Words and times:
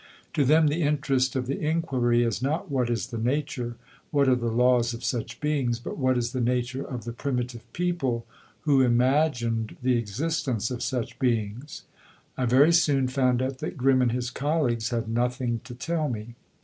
To 0.33 0.43
them 0.43 0.65
the 0.65 0.81
interest 0.81 1.35
of 1.35 1.45
the 1.45 1.59
inquiry 1.61 2.23
is 2.23 2.41
not 2.41 2.71
what 2.71 2.89
is 2.89 3.05
the 3.05 3.19
nature, 3.19 3.75
what 4.09 4.27
are 4.27 4.35
the 4.35 4.47
laws 4.51 4.95
of 4.95 5.03
such 5.03 5.39
beings, 5.39 5.77
but 5.79 5.95
what 5.95 6.17
is 6.17 6.31
the 6.31 6.41
nature 6.41 6.83
of 6.83 7.03
the 7.03 7.13
primitive 7.13 7.71
people 7.71 8.25
who 8.61 8.81
imagined 8.81 9.77
the 9.83 9.97
existence 9.97 10.71
of 10.71 10.81
such 10.81 11.19
beings? 11.19 11.83
I 12.35 12.45
very 12.47 12.73
soon 12.73 13.09
found 13.09 13.43
out 13.43 13.59
that 13.59 13.77
Grimm 13.77 14.01
and 14.01 14.11
his 14.11 14.31
colleagues 14.31 14.89
had 14.89 15.07
nothing 15.07 15.61
to 15.65 15.75
tell 15.75 16.09
me. 16.09 16.33